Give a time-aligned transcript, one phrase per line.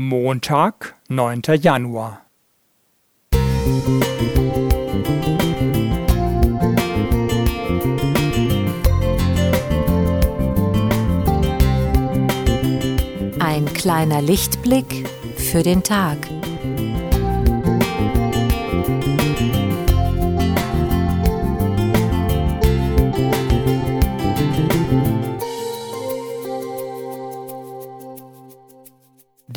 [0.00, 1.42] Montag, 9.
[1.60, 2.24] Januar.
[13.40, 16.16] Ein kleiner Lichtblick für den Tag.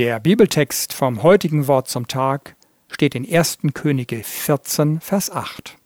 [0.01, 2.55] Der Bibeltext vom heutigen Wort zum Tag
[2.87, 3.59] steht in 1.
[3.75, 5.77] Könige 14, Vers 8.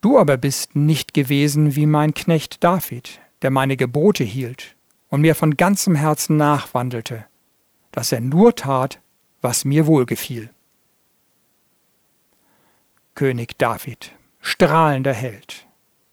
[0.00, 4.76] Du aber bist nicht gewesen wie mein Knecht David, der meine Gebote hielt
[5.08, 7.26] und mir von ganzem Herzen nachwandelte,
[7.90, 9.00] dass er nur tat,
[9.40, 10.50] was mir wohlgefiel.
[13.16, 15.66] König David, strahlender Held.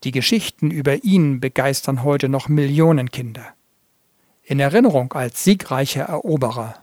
[0.05, 3.53] Die Geschichten über ihn begeistern heute noch Millionen Kinder
[4.47, 6.75] in Erinnerung als siegreicher Eroberer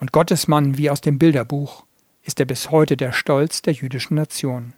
[0.00, 1.84] und Gottesmann wie aus dem Bilderbuch
[2.24, 4.72] ist er bis heute der Stolz der jüdischen Nation.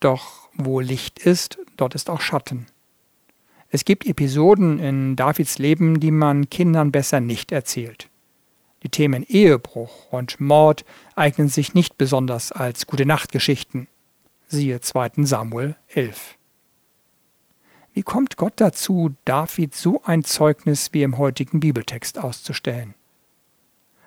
[0.00, 2.66] Doch wo Licht ist, dort ist auch Schatten.
[3.68, 8.08] Es gibt Episoden in Davids Leben, die man Kindern besser nicht erzählt.
[8.82, 13.86] Die Themen Ehebruch und Mord eignen sich nicht besonders als gute Nachtgeschichten.
[14.48, 15.24] Siehe 2.
[15.24, 16.38] Samuel 11.
[17.94, 22.94] Wie kommt Gott dazu, David so ein Zeugnis wie im heutigen Bibeltext auszustellen?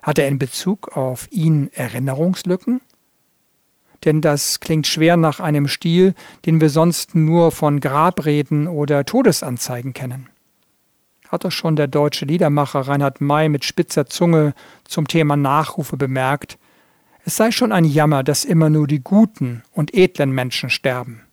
[0.02, 2.82] Hat er in Bezug auf ihn Erinnerungslücken?
[4.04, 9.94] Denn das klingt schwer nach einem Stil, den wir sonst nur von Grabreden oder Todesanzeigen
[9.94, 10.28] kennen.
[11.28, 16.58] Hat doch schon der deutsche Liedermacher Reinhard May mit spitzer Zunge zum Thema Nachrufe bemerkt,
[17.24, 21.27] es sei schon ein Jammer, dass immer nur die guten und edlen Menschen sterben.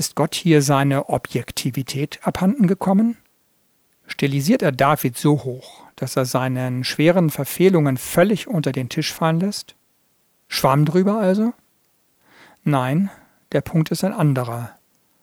[0.00, 3.18] Ist Gott hier seine Objektivität abhanden gekommen?
[4.06, 9.40] Stilisiert er David so hoch, dass er seinen schweren Verfehlungen völlig unter den Tisch fallen
[9.40, 9.74] lässt?
[10.48, 11.52] Schwamm drüber also?
[12.64, 13.10] Nein,
[13.52, 14.70] der Punkt ist ein anderer.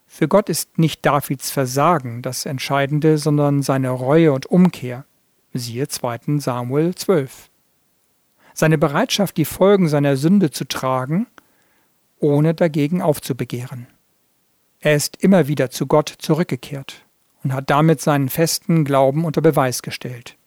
[0.05, 5.05] Für Gott ist nicht Davids Versagen das Entscheidende, sondern seine Reue und Umkehr.
[5.55, 6.37] Siehe 2.
[6.37, 7.49] Samuel 12.
[8.53, 11.25] Seine Bereitschaft, die Folgen seiner Sünde zu tragen,
[12.19, 13.87] ohne dagegen aufzubegehren.
[14.79, 17.05] Er ist immer wieder zu Gott zurückgekehrt
[17.43, 20.37] und hat damit seinen festen Glauben unter Beweis gestellt.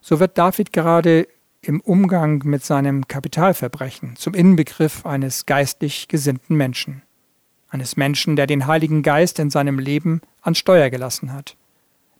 [0.00, 1.28] So wird David gerade
[1.60, 7.02] im Umgang mit seinem Kapitalverbrechen zum Inbegriff eines geistlich gesinnten Menschen,
[7.68, 11.56] eines Menschen, der den Heiligen Geist in seinem Leben ans Steuer gelassen hat,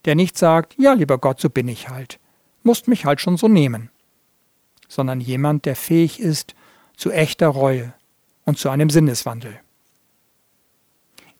[0.05, 2.19] der nicht sagt, ja lieber Gott, so bin ich halt,
[2.63, 3.89] musst mich halt schon so nehmen,
[4.87, 6.55] sondern jemand, der fähig ist
[6.95, 7.93] zu echter Reue
[8.45, 9.59] und zu einem Sinneswandel.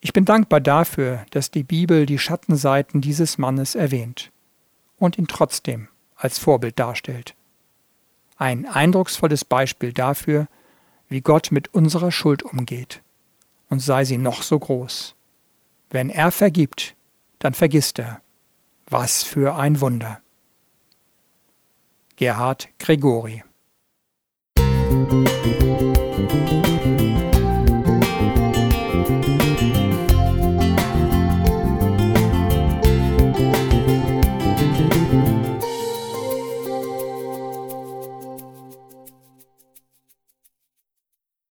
[0.05, 4.31] Ich bin dankbar dafür, dass die Bibel die Schattenseiten dieses Mannes erwähnt
[4.99, 7.33] und ihn trotzdem als Vorbild darstellt.
[8.37, 10.47] Ein eindrucksvolles Beispiel dafür,
[11.09, 13.01] wie Gott mit unserer Schuld umgeht,
[13.67, 15.15] und sei sie noch so groß.
[15.89, 16.95] Wenn er vergibt,
[17.39, 18.21] dann vergisst er.
[18.85, 20.21] Was für ein Wunder.
[22.15, 23.43] Gerhard Gregori